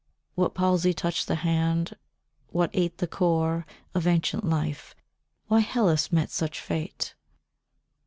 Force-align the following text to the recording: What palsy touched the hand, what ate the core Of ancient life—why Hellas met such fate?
What 0.33 0.55
palsy 0.55 0.95
touched 0.95 1.27
the 1.27 1.35
hand, 1.35 1.95
what 2.47 2.71
ate 2.73 2.97
the 2.97 3.05
core 3.05 3.67
Of 3.93 4.07
ancient 4.07 4.43
life—why 4.43 5.59
Hellas 5.59 6.11
met 6.11 6.31
such 6.31 6.59
fate? 6.59 7.13